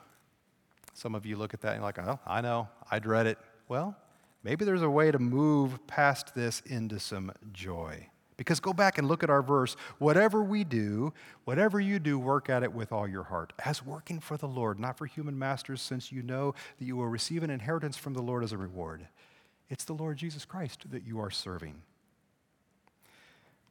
[0.94, 3.38] Some of you look at that and you're like, oh, I know, I dread it.
[3.68, 3.96] Well,
[4.44, 8.08] maybe there's a way to move past this into some joy.
[8.38, 9.76] Because go back and look at our verse.
[10.00, 11.14] Whatever we do,
[11.46, 14.80] whatever you do, work at it with all your heart, as working for the Lord,
[14.80, 18.22] not for human masters, since you know that you will receive an inheritance from the
[18.22, 19.08] Lord as a reward.
[19.70, 21.82] It's the Lord Jesus Christ that you are serving.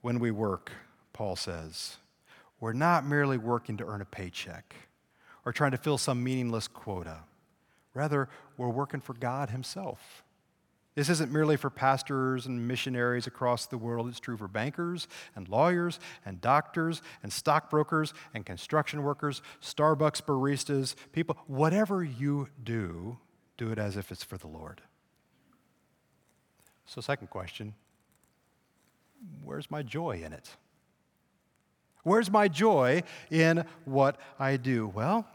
[0.00, 0.72] When we work,
[1.12, 1.96] Paul says,
[2.60, 4.74] we're not merely working to earn a paycheck
[5.44, 7.18] or trying to fill some meaningless quota.
[7.94, 10.22] Rather, we're working for God Himself.
[10.94, 14.08] This isn't merely for pastors and missionaries across the world.
[14.08, 20.94] It's true for bankers and lawyers and doctors and stockbrokers and construction workers, Starbucks baristas,
[21.12, 21.38] people.
[21.46, 23.18] Whatever you do,
[23.56, 24.82] do it as if it's for the Lord.
[26.84, 27.74] So, second question
[29.44, 30.56] where's my joy in it?
[32.02, 34.88] Where's my joy in what I do?
[34.88, 35.26] Well,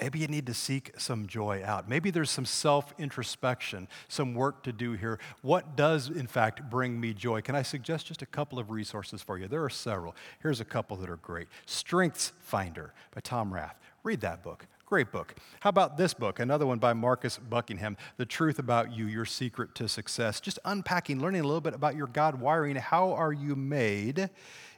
[0.00, 1.88] maybe you need to seek some joy out.
[1.88, 5.18] Maybe there's some self introspection, some work to do here.
[5.42, 7.42] What does, in fact, bring me joy?
[7.42, 9.48] Can I suggest just a couple of resources for you?
[9.48, 10.14] There are several.
[10.42, 13.76] Here's a couple that are great Strengths Finder by Tom Rath.
[14.02, 14.66] Read that book.
[14.86, 15.36] Great book.
[15.60, 16.40] How about this book?
[16.40, 20.40] Another one by Marcus Buckingham, The Truth About You, Your Secret to Success.
[20.40, 22.74] Just unpacking, learning a little bit about your God wiring.
[22.74, 24.30] How are you made?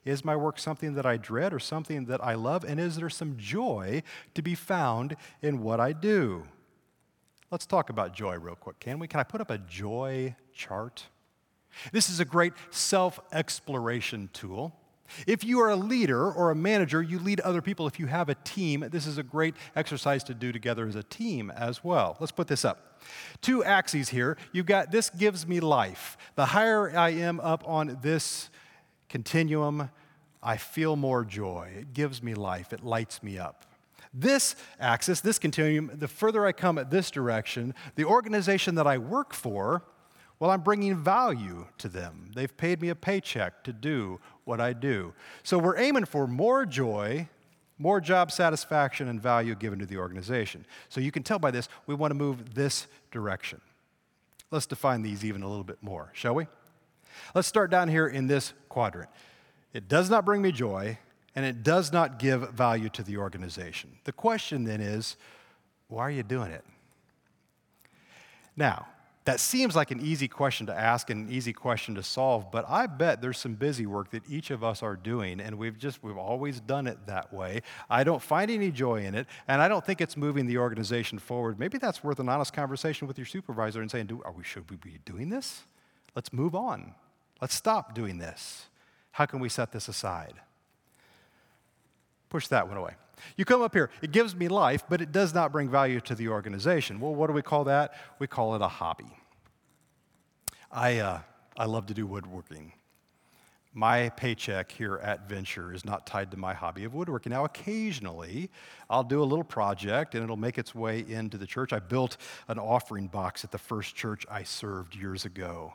[0.04, 2.64] Is my work something that I dread or something that I love?
[2.64, 4.02] And is there some joy
[4.34, 6.46] to be found in what I do?
[7.50, 9.06] Let's talk about joy real quick, can we?
[9.06, 11.06] Can I put up a joy chart?
[11.92, 14.74] This is a great self exploration tool.
[15.26, 17.86] If you are a leader or a manager, you lead other people.
[17.86, 21.02] If you have a team, this is a great exercise to do together as a
[21.02, 22.16] team as well.
[22.18, 23.02] Let's put this up.
[23.40, 24.36] Two axes here.
[24.52, 26.16] You've got this gives me life.
[26.34, 28.48] The higher I am up on this
[29.12, 29.90] continuum,
[30.42, 31.70] I feel more joy.
[31.78, 33.66] It gives me life, it lights me up.
[34.12, 38.98] This axis, this continuum, the further I come at this direction, the organization that I
[38.98, 39.84] work for,
[40.40, 42.32] well, I'm bringing value to them.
[42.34, 45.14] They've paid me a paycheck to do what I do.
[45.44, 47.28] So we're aiming for more joy,
[47.78, 50.66] more job satisfaction, and value given to the organization.
[50.88, 53.60] So you can tell by this, we want to move this direction.
[54.50, 56.46] Let's define these even a little bit more, shall we?
[57.34, 59.10] Let's start down here in this quadrant.
[59.72, 60.98] It does not bring me joy,
[61.34, 63.90] and it does not give value to the organization.
[64.04, 65.16] The question then is
[65.88, 66.64] why are you doing it?
[68.56, 68.86] Now,
[69.24, 72.68] that seems like an easy question to ask and an easy question to solve, but
[72.68, 76.02] I bet there's some busy work that each of us are doing, and we've just,
[76.02, 77.62] we've always done it that way.
[77.88, 81.20] I don't find any joy in it, and I don't think it's moving the organization
[81.20, 81.58] forward.
[81.58, 84.68] Maybe that's worth an honest conversation with your supervisor and saying, Do, are we, should
[84.68, 85.62] we be doing this?
[86.16, 86.92] Let's move on.
[87.42, 88.66] Let's stop doing this.
[89.10, 90.34] How can we set this aside?
[92.30, 92.94] Push that one away.
[93.36, 96.14] You come up here, it gives me life, but it does not bring value to
[96.14, 97.00] the organization.
[97.00, 97.94] Well, what do we call that?
[98.20, 99.18] We call it a hobby.
[100.70, 101.20] I, uh,
[101.56, 102.74] I love to do woodworking.
[103.74, 107.30] My paycheck here at Venture is not tied to my hobby of woodworking.
[107.30, 108.50] Now, occasionally,
[108.88, 111.72] I'll do a little project and it'll make its way into the church.
[111.72, 115.72] I built an offering box at the first church I served years ago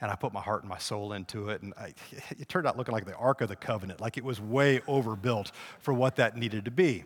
[0.00, 1.62] and I put my heart and my soul into it.
[1.62, 1.94] And I,
[2.38, 5.52] it turned out looking like the Ark of the Covenant, like it was way overbuilt
[5.80, 7.04] for what that needed to be.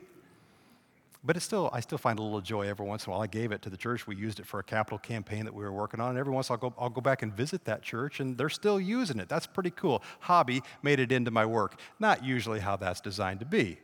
[1.22, 3.22] But it's still, I still find a little joy every once in a while.
[3.22, 4.06] I gave it to the church.
[4.06, 6.10] We used it for a capital campaign that we were working on.
[6.10, 8.80] And every once I'll go, I'll go back and visit that church, and they're still
[8.80, 9.28] using it.
[9.28, 10.02] That's pretty cool.
[10.20, 11.78] Hobby made it into my work.
[11.98, 13.78] Not usually how that's designed to be.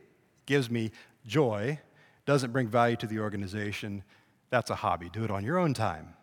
[0.47, 0.91] Gives me
[1.27, 1.79] joy,
[2.25, 4.03] doesn't bring value to the organization.
[4.49, 5.09] That's a hobby.
[5.09, 6.16] Do it on your own time.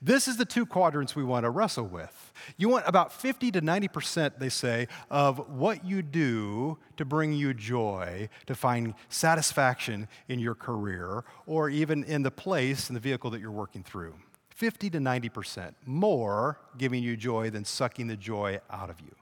[0.00, 2.32] This is the two quadrants we want to wrestle with.
[2.56, 7.54] You want about 50 to 90%, they say, of what you do to bring you
[7.54, 13.30] joy, to find satisfaction in your career, or even in the place, in the vehicle
[13.30, 14.14] that you're working through.
[14.50, 19.14] 50 to 90% more giving you joy than sucking the joy out of you.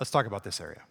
[0.00, 0.82] Let's talk about this area.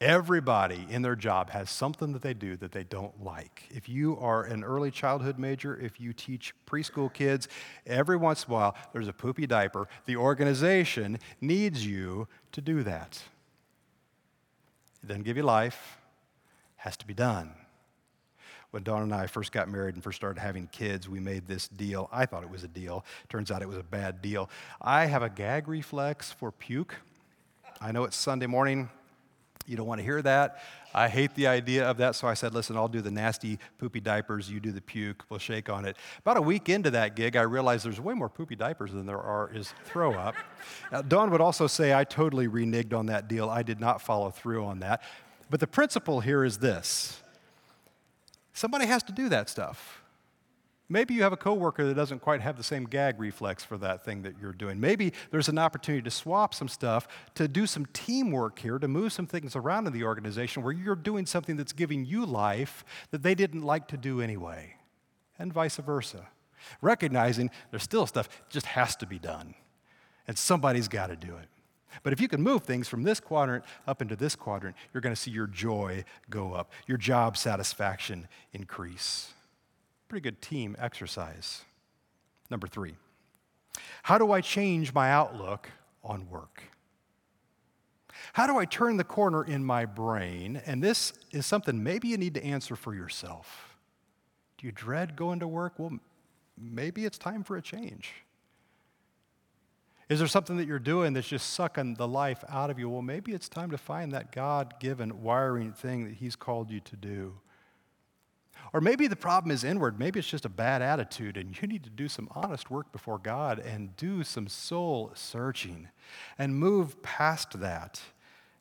[0.00, 3.64] Everybody in their job has something that they do that they don't like.
[3.70, 7.48] If you are an early childhood major, if you teach preschool kids,
[7.86, 9.88] every once in a while there's a poopy diaper.
[10.06, 13.22] The organization needs you to do that.
[15.02, 15.98] It doesn't give you life,
[16.78, 17.52] it has to be done.
[18.70, 21.68] When Dawn and I first got married and first started having kids, we made this
[21.68, 22.08] deal.
[22.10, 23.04] I thought it was a deal.
[23.28, 24.48] Turns out it was a bad deal.
[24.80, 26.94] I have a gag reflex for puke.
[27.82, 28.88] I know it's Sunday morning.
[29.66, 30.62] You don't want to hear that.
[30.92, 34.00] I hate the idea of that, so I said, listen, I'll do the nasty poopy
[34.00, 35.96] diapers, you do the puke, we'll shake on it.
[36.18, 39.20] About a week into that gig, I realized there's way more poopy diapers than there
[39.20, 40.34] are is throw up.
[40.92, 43.48] now, Dawn would also say I totally reneged on that deal.
[43.48, 45.02] I did not follow through on that.
[45.48, 47.22] But the principle here is this
[48.52, 49.99] somebody has to do that stuff.
[50.92, 54.04] Maybe you have a coworker that doesn't quite have the same gag reflex for that
[54.04, 54.80] thing that you're doing.
[54.80, 59.12] Maybe there's an opportunity to swap some stuff, to do some teamwork here, to move
[59.12, 63.22] some things around in the organization where you're doing something that's giving you life that
[63.22, 64.74] they didn't like to do anyway,
[65.38, 66.26] and vice versa.
[66.82, 69.54] Recognizing there's still stuff just has to be done,
[70.26, 71.48] and somebody's got to do it.
[72.02, 75.14] But if you can move things from this quadrant up into this quadrant, you're going
[75.14, 79.32] to see your joy go up, your job satisfaction increase.
[80.10, 81.62] Pretty good team exercise.
[82.50, 82.96] Number three,
[84.02, 85.70] how do I change my outlook
[86.02, 86.64] on work?
[88.32, 90.60] How do I turn the corner in my brain?
[90.66, 93.76] And this is something maybe you need to answer for yourself.
[94.58, 95.74] Do you dread going to work?
[95.78, 96.00] Well,
[96.58, 98.12] maybe it's time for a change.
[100.08, 102.90] Is there something that you're doing that's just sucking the life out of you?
[102.90, 106.80] Well, maybe it's time to find that God given wiring thing that He's called you
[106.80, 107.34] to do.
[108.72, 109.98] Or maybe the problem is inward.
[109.98, 113.18] Maybe it's just a bad attitude, and you need to do some honest work before
[113.18, 115.88] God and do some soul searching
[116.38, 118.00] and move past that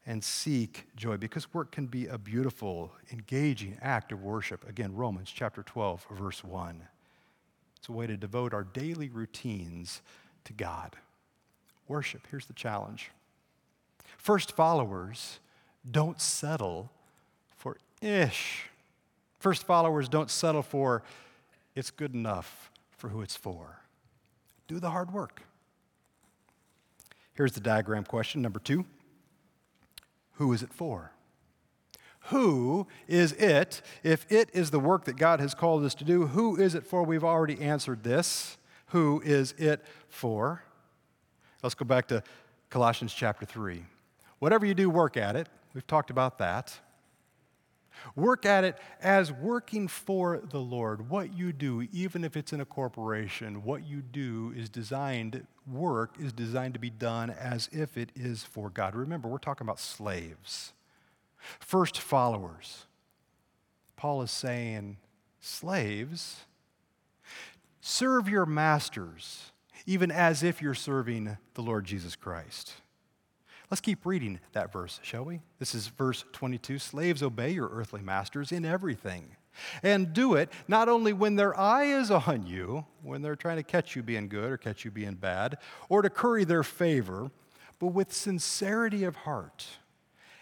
[0.05, 4.67] and seek joy because work can be a beautiful, engaging act of worship.
[4.67, 6.81] Again, Romans chapter 12, verse 1.
[7.77, 10.01] It's a way to devote our daily routines
[10.45, 10.95] to God
[11.87, 12.27] worship.
[12.31, 13.11] Here's the challenge
[14.17, 15.39] First followers
[15.89, 16.91] don't settle
[17.55, 18.68] for ish.
[19.39, 21.03] First followers don't settle for
[21.75, 23.79] it's good enough for who it's for.
[24.67, 25.43] Do the hard work.
[27.33, 28.85] Here's the diagram question number two
[30.33, 31.13] Who is it for?
[32.23, 33.81] Who is it?
[34.03, 36.85] If it is the work that God has called us to do, who is it
[36.85, 37.03] for?
[37.03, 38.57] We've already answered this.
[38.87, 40.63] Who is it for?
[41.63, 42.21] Let's go back to
[42.69, 43.83] Colossians chapter 3.
[44.39, 45.47] Whatever you do, work at it.
[45.73, 46.77] We've talked about that.
[48.15, 51.09] Work at it as working for the Lord.
[51.09, 56.15] What you do, even if it's in a corporation, what you do is designed, work
[56.19, 58.95] is designed to be done as if it is for God.
[58.95, 60.73] Remember, we're talking about slaves,
[61.59, 62.85] first followers.
[63.95, 64.97] Paul is saying,
[65.39, 66.45] slaves,
[67.81, 69.51] serve your masters
[69.89, 72.73] even as if you're serving the Lord Jesus Christ.
[73.69, 75.41] Let's keep reading that verse, shall we?
[75.59, 79.35] This is verse 22 Slaves, obey your earthly masters in everything.
[79.83, 83.63] And do it not only when their eye is on you, when they're trying to
[83.63, 87.29] catch you being good or catch you being bad, or to curry their favor,
[87.77, 89.67] but with sincerity of heart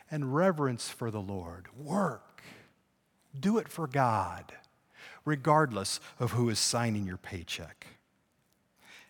[0.09, 1.67] and reverence for the Lord.
[1.75, 2.41] Work.
[3.37, 4.53] Do it for God,
[5.25, 7.87] regardless of who is signing your paycheck.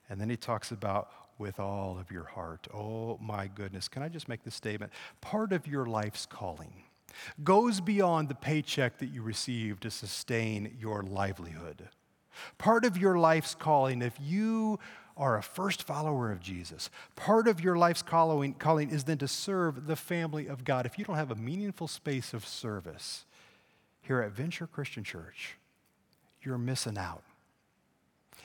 [0.10, 2.68] And then he talks about with all of your heart.
[2.74, 3.88] Oh my goodness.
[3.88, 4.92] Can I just make this statement?
[5.22, 6.84] Part of your life's calling
[7.44, 11.90] goes beyond the paycheck that you receive to sustain your livelihood.
[12.58, 14.80] Part of your life's calling, if you
[15.16, 19.28] are a first follower of Jesus, part of your life's calling, calling is then to
[19.28, 20.86] serve the family of God.
[20.86, 23.26] If you don't have a meaningful space of service
[24.02, 25.58] here at Venture Christian Church,
[26.44, 27.24] you're missing out.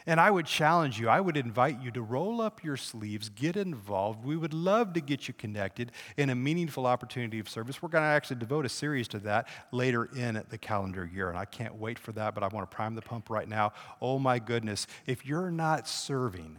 [0.07, 3.57] And I would challenge you, I would invite you to roll up your sleeves, get
[3.57, 4.25] involved.
[4.25, 7.81] We would love to get you connected in a meaningful opportunity of service.
[7.81, 11.39] We're going to actually devote a series to that later in the calendar year, and
[11.39, 13.73] I can't wait for that, but I want to prime the pump right now.
[14.01, 16.59] Oh my goodness, if you're not serving,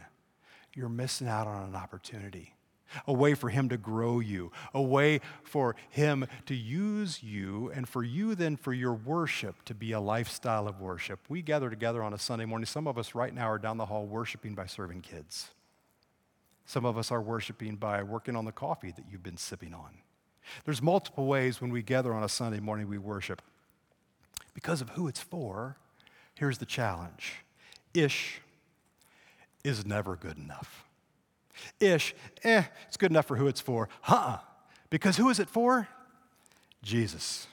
[0.74, 2.54] you're missing out on an opportunity
[3.06, 7.88] a way for Him to grow you, a way for Him to use you, and
[7.88, 11.20] for you then for your worship to be a lifestyle of worship.
[11.28, 12.66] We gather together on a Sunday morning.
[12.66, 15.50] Some of us right now are down the hall worshiping by serving kids.
[16.66, 19.98] Some of us are worshiping by working on the coffee that you've been sipping on.
[20.64, 23.42] There's multiple ways when we gather on a Sunday morning we worship.
[24.54, 25.76] Because of who it's for,
[26.34, 27.36] here's the challenge
[27.92, 28.40] ish
[29.62, 30.83] is never good enough.
[31.80, 33.88] Ish, eh, it's good enough for who it's for.
[34.02, 34.38] Huh.
[34.90, 35.88] Because who is it for?
[36.82, 37.46] Jesus.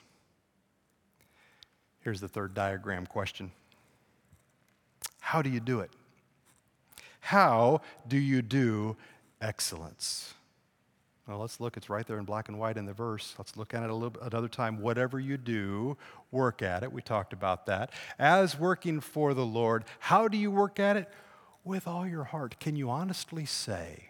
[2.02, 3.52] Here's the third diagram question
[5.20, 5.92] How do you do it?
[7.20, 8.98] How do you do
[9.40, 10.34] excellence?
[11.28, 11.78] Well, let's look.
[11.78, 13.36] It's right there in black and white in the verse.
[13.38, 14.82] Let's look at it a little bit another time.
[14.82, 15.96] Whatever you do,
[16.32, 16.92] work at it.
[16.92, 17.92] We talked about that.
[18.18, 21.10] As working for the Lord, how do you work at it?
[21.64, 24.06] With all your heart, can you honestly say,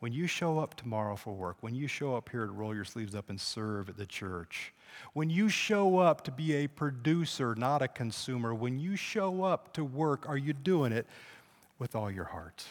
[0.00, 2.84] when you show up tomorrow for work, when you show up here to roll your
[2.84, 4.74] sleeves up and serve at the church,
[5.12, 9.72] when you show up to be a producer, not a consumer, when you show up
[9.72, 11.06] to work, are you doing it
[11.78, 12.64] with all your heart?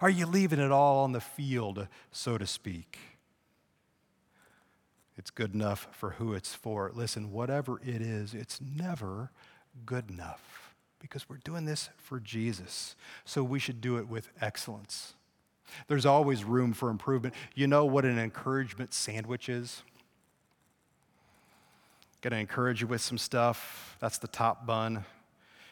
[0.00, 2.98] Are you leaving it all on the field, so to speak?
[5.16, 6.90] It's good enough for who it's for.
[6.94, 9.30] Listen, whatever it is, it's never
[9.84, 10.69] good enough
[11.00, 12.94] because we're doing this for Jesus.
[13.24, 15.14] So we should do it with excellence.
[15.88, 17.34] There's always room for improvement.
[17.54, 19.82] You know what an encouragement sandwich is?
[22.22, 23.96] To encourage you with some stuff.
[23.98, 25.04] That's the top bun.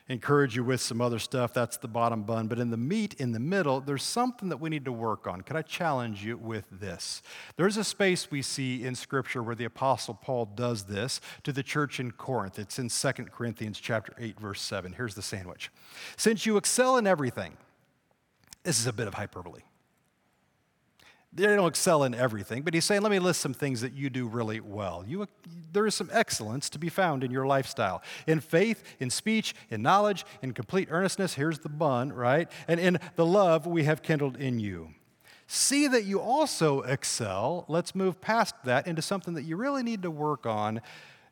[0.08, 1.52] Encourage you with some other stuff.
[1.52, 2.48] That's the bottom bun.
[2.48, 5.42] But in the meat, in the middle, there's something that we need to work on.
[5.42, 7.22] Could I challenge you with this?
[7.56, 11.62] There's a space we see in Scripture where the Apostle Paul does this to the
[11.62, 12.58] church in Corinth.
[12.58, 14.92] It's in 2 Corinthians chapter 8, verse 7.
[14.92, 15.70] Here's the sandwich.
[16.16, 17.56] Since you excel in everything,
[18.62, 19.62] this is a bit of hyperbole.
[21.32, 24.08] They don't excel in everything, but he's saying, let me list some things that you
[24.08, 25.04] do really well.
[25.06, 25.26] You,
[25.72, 28.02] there is some excellence to be found in your lifestyle.
[28.26, 32.50] In faith, in speech, in knowledge, in complete earnestness, here's the bun, right?
[32.66, 34.94] And in the love we have kindled in you.
[35.46, 37.64] See that you also excel.
[37.68, 40.80] Let's move past that into something that you really need to work on.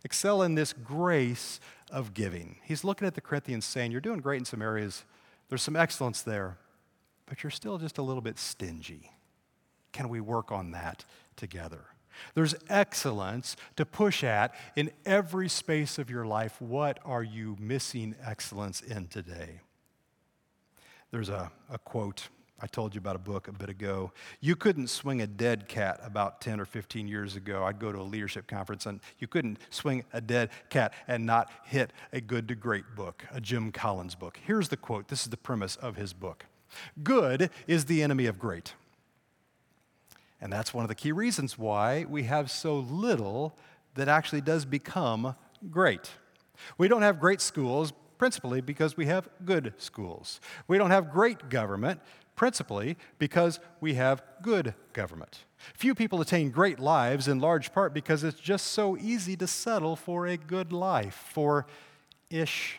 [0.04, 1.58] Excel in this grace
[1.90, 2.56] of giving.
[2.64, 5.04] He's looking at the Corinthians saying, You're doing great in some areas,
[5.48, 6.58] there's some excellence there,
[7.26, 9.10] but you're still just a little bit stingy.
[9.96, 11.86] Can we work on that together?
[12.34, 16.60] There's excellence to push at in every space of your life.
[16.60, 19.60] What are you missing excellence in today?
[21.10, 22.28] There's a, a quote.
[22.60, 24.12] I told you about a book a bit ago.
[24.42, 27.64] You couldn't swing a dead cat about 10 or 15 years ago.
[27.64, 31.50] I'd go to a leadership conference and you couldn't swing a dead cat and not
[31.64, 34.38] hit a good to great book, a Jim Collins book.
[34.46, 35.08] Here's the quote.
[35.08, 36.44] This is the premise of his book
[37.02, 38.74] Good is the enemy of great.
[40.40, 43.56] And that's one of the key reasons why we have so little
[43.94, 45.34] that actually does become
[45.70, 46.10] great.
[46.78, 50.40] We don't have great schools principally because we have good schools.
[50.68, 52.00] We don't have great government
[52.34, 55.44] principally because we have good government.
[55.74, 59.96] Few people attain great lives in large part because it's just so easy to settle
[59.96, 61.66] for a good life, for
[62.30, 62.78] ish,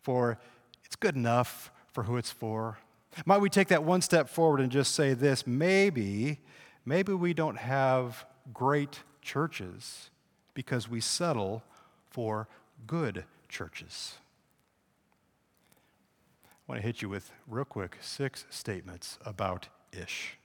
[0.00, 0.38] for
[0.84, 2.78] it's good enough for who it's for,
[3.26, 6.40] might we take that one step forward and just say this maybe,
[6.84, 10.10] maybe we don't have great churches
[10.54, 11.62] because we settle
[12.10, 12.48] for
[12.86, 14.14] good churches.
[16.44, 20.38] I want to hit you with, real quick, six statements about ish.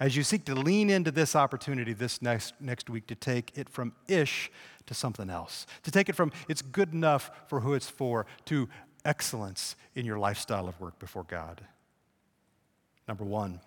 [0.00, 3.68] As you seek to lean into this opportunity this next, next week to take it
[3.68, 4.50] from ish
[4.86, 8.68] to something else, to take it from it's good enough for who it's for to
[9.04, 11.62] excellence in your lifestyle of work before God.
[13.08, 13.60] Number one,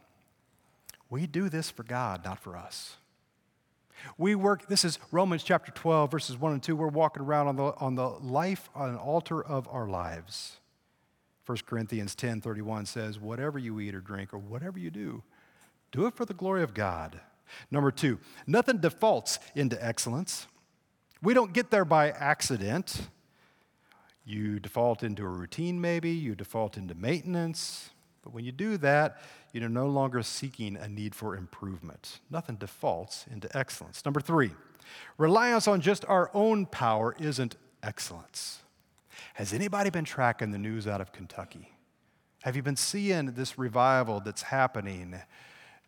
[1.10, 2.98] we do this for God, not for us.
[4.18, 6.76] We work, this is Romans chapter 12, verses 1 and 2.
[6.76, 10.58] We're walking around on the, on the life, on an altar of our lives.
[11.46, 15.24] 1 Corinthians 10 31 says, Whatever you eat or drink, or whatever you do,
[15.92, 17.20] do it for the glory of God.
[17.72, 20.46] Number two, nothing defaults into excellence.
[21.22, 23.10] We don't get there by accident.
[24.24, 27.90] You default into a routine, maybe, you default into maintenance,
[28.30, 29.24] but when you do that,
[29.54, 32.20] you're no longer seeking a need for improvement.
[32.30, 34.06] Nothing defaults into excellence.
[34.06, 34.52] Number three,
[35.18, 38.60] reliance on just our own power isn't excellence.
[39.34, 41.74] Has anybody been tracking the news out of Kentucky?
[42.44, 45.20] Have you been seeing this revival that's happening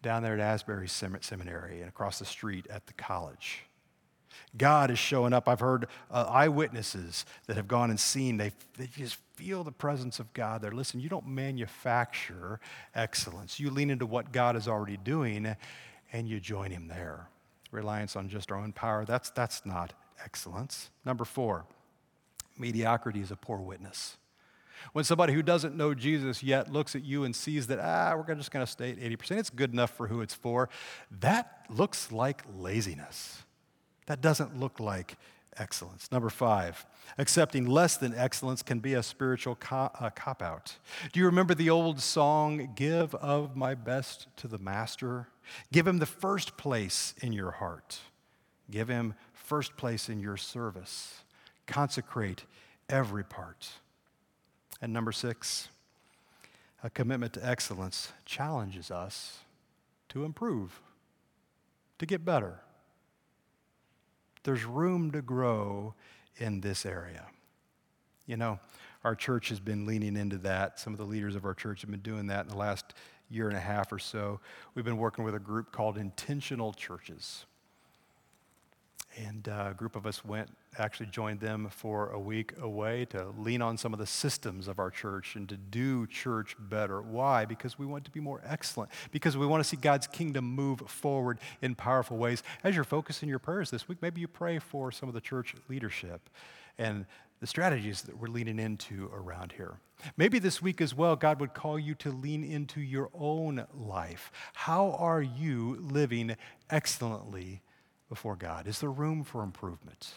[0.01, 3.65] down there at Asbury Seminary and across the street at the college?
[4.57, 5.47] God is showing up.
[5.47, 10.19] I've heard uh, eyewitnesses that have gone and seen, they, they just feel the presence
[10.19, 10.71] of God there.
[10.71, 12.59] Listen, you don't manufacture
[12.93, 13.59] excellence.
[13.59, 15.55] You lean into what God is already doing
[16.11, 17.27] and you join Him there.
[17.71, 19.93] Reliance on just our own power, that's, that's not
[20.23, 20.89] excellence.
[21.05, 21.65] Number four,
[22.57, 24.17] mediocrity is a poor witness.
[24.93, 28.35] When somebody who doesn't know Jesus yet looks at you and sees that, ah, we're
[28.35, 30.69] just going to stay at 80%, it's good enough for who it's for,
[31.19, 33.43] that looks like laziness.
[34.07, 35.17] That doesn't look like
[35.57, 36.11] excellence.
[36.11, 36.85] Number five,
[37.17, 40.77] accepting less than excellence can be a spiritual cop out.
[41.11, 45.27] Do you remember the old song, Give of My Best to the Master?
[45.71, 47.99] Give him the first place in your heart,
[48.69, 51.23] give him first place in your service.
[51.67, 52.43] Consecrate
[52.89, 53.69] every part.
[54.81, 55.69] And number six,
[56.83, 59.39] a commitment to excellence challenges us
[60.09, 60.81] to improve,
[61.99, 62.61] to get better
[64.43, 65.93] there's room to grow
[66.37, 67.25] in this area.
[68.25, 68.59] You know,
[69.03, 70.79] our church has been leaning into that.
[70.79, 72.93] Some of the leaders of our church have been doing that in the last
[73.29, 74.39] year and a half or so.
[74.75, 77.45] We've been working with a group called Intentional Churches.
[79.17, 83.33] And uh, a group of us went, actually joined them for a week away to
[83.37, 87.01] lean on some of the systems of our church and to do church better.
[87.01, 87.45] Why?
[87.45, 88.89] Because we want to be more excellent.
[89.11, 92.41] Because we want to see God's kingdom move forward in powerful ways.
[92.63, 95.55] As you're focusing your prayers this week, maybe you pray for some of the church
[95.67, 96.29] leadership
[96.77, 97.05] and
[97.41, 99.79] the strategies that we're leaning into around here.
[100.15, 104.31] Maybe this week as well, God would call you to lean into your own life.
[104.53, 106.37] How are you living
[106.69, 107.61] excellently
[108.11, 108.67] before God?
[108.67, 110.11] Is there room for improvement?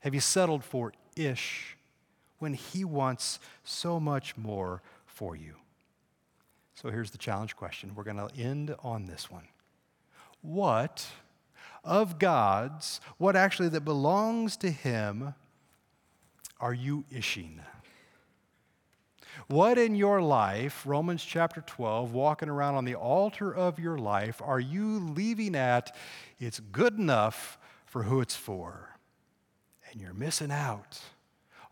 [0.00, 1.76] Have you settled for ish
[2.40, 5.54] when He wants so much more for you?
[6.74, 7.92] So here's the challenge question.
[7.94, 9.44] We're going to end on this one.
[10.42, 11.06] What
[11.84, 15.32] of God's, what actually that belongs to Him,
[16.58, 17.60] are you ishing?
[19.48, 24.42] What in your life, Romans chapter 12, walking around on the altar of your life,
[24.44, 25.94] are you leaving at
[26.40, 28.96] it's good enough for who it's for?
[29.90, 30.98] And you're missing out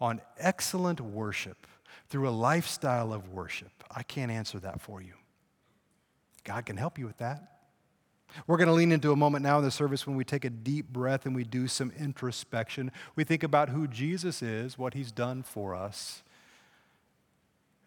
[0.00, 1.66] on excellent worship
[2.08, 3.72] through a lifestyle of worship.
[3.90, 5.14] I can't answer that for you.
[6.44, 7.50] God can help you with that.
[8.46, 10.50] We're going to lean into a moment now in the service when we take a
[10.50, 12.92] deep breath and we do some introspection.
[13.16, 16.22] We think about who Jesus is, what he's done for us,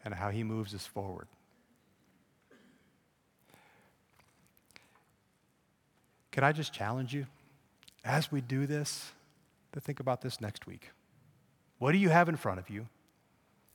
[0.08, 1.28] and how he moves us forward.
[6.32, 7.26] Can I just challenge you
[8.06, 9.12] as we do this
[9.74, 10.92] to think about this next week?
[11.78, 12.88] What do you have in front of you?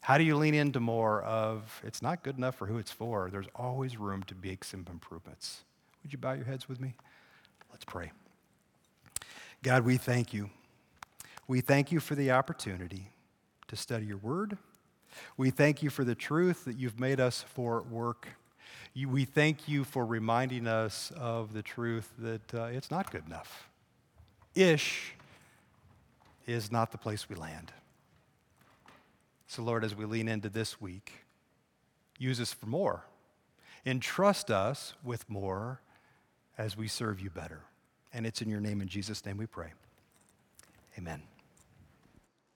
[0.01, 3.29] How do you lean into more of it's not good enough for who it's for?
[3.31, 5.65] There's always room to make some improvements.
[6.03, 6.95] Would you bow your heads with me?
[7.71, 8.11] Let's pray.
[9.63, 10.49] God, we thank you.
[11.47, 13.11] We thank you for the opportunity
[13.69, 14.57] to study your word.
[15.37, 18.29] We thank you for the truth that you've made us for work.
[18.95, 23.27] You, we thank you for reminding us of the truth that uh, it's not good
[23.27, 23.69] enough.
[24.55, 25.15] Ish
[26.47, 27.73] is not the place we land.
[29.47, 31.13] So, Lord, as we lean into this week,
[32.19, 33.05] use us for more.
[33.85, 35.81] Entrust us with more
[36.57, 37.61] as we serve you better.
[38.13, 39.73] And it's in your name, in Jesus' name, we pray.
[40.99, 41.23] Amen.